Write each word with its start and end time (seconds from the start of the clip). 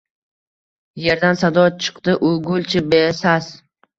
Yerdan 1.01 1.37
sado 1.41 1.67
chiqdi, 1.83 2.17
u 2.29 2.33
gul-chi, 2.47 2.83
besas 2.95 3.53